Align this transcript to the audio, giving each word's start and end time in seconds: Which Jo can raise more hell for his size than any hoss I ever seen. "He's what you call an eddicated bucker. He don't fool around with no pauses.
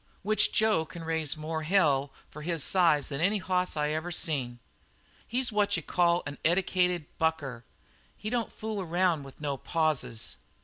Which 0.23 0.51
Jo 0.51 0.83
can 0.83 1.03
raise 1.03 1.37
more 1.37 1.61
hell 1.61 2.11
for 2.31 2.41
his 2.41 2.63
size 2.63 3.07
than 3.07 3.21
any 3.21 3.37
hoss 3.37 3.77
I 3.77 3.89
ever 3.91 4.09
seen. 4.11 4.57
"He's 5.27 5.51
what 5.51 5.77
you 5.77 5.83
call 5.83 6.23
an 6.25 6.39
eddicated 6.43 7.05
bucker. 7.19 7.65
He 8.17 8.31
don't 8.31 8.51
fool 8.51 8.81
around 8.81 9.21
with 9.21 9.39
no 9.39 9.57
pauses. 9.57 10.37